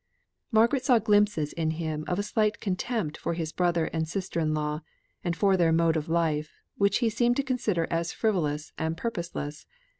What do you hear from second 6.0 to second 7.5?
life, which he seemed to